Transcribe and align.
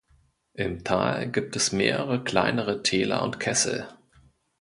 Im 0.55 0.83
Tal 0.83 1.29
gibt 1.31 1.55
es 1.55 1.71
mehrere 1.73 2.23
kleinere 2.23 2.81
Täler 2.81 3.21
und 3.21 3.39
Kessel. 3.39 3.87